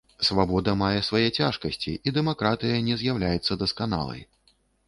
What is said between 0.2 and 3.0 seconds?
Свабода мае свае цяжкасці і дэмакратыя не